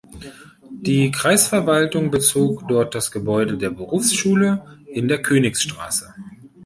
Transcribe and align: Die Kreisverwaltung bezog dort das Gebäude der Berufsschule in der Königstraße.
Die 0.81 1.11
Kreisverwaltung 1.11 2.09
bezog 2.09 2.67
dort 2.67 2.95
das 2.95 3.11
Gebäude 3.11 3.55
der 3.55 3.69
Berufsschule 3.69 4.79
in 4.91 5.07
der 5.07 5.21
Königstraße. 5.21 6.11